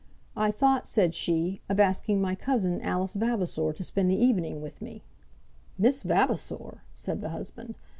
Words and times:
"I 0.35 0.49
thought," 0.49 0.87
said 0.87 1.13
she, 1.13 1.61
"of 1.69 1.79
asking 1.79 2.19
my 2.21 2.33
cousin, 2.33 2.81
Alice 2.81 3.13
Vavasor, 3.15 3.71
to 3.73 3.83
spend 3.83 4.09
the 4.09 4.19
evening 4.19 4.59
with 4.59 4.81
me." 4.81 5.03
"Miss 5.77 6.01
Vavasor!" 6.01 6.81
said 6.95 7.21
the 7.21 7.29
husband. 7.29 7.75